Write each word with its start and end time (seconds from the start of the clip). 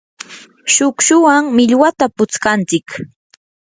shukshuwan 0.73 1.41
millwata 1.55 2.05
putskantsik. 2.15 2.87